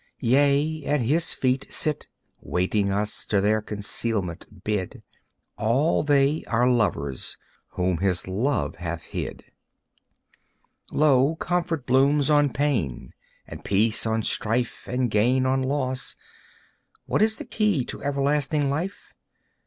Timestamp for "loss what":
15.61-17.21